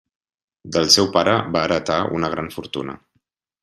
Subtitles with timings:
[0.77, 3.01] Del seu pare va heretar una gran fortuna.